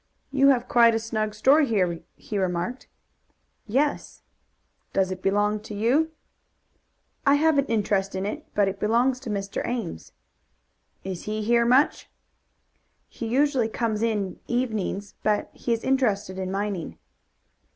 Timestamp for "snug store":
0.99-1.61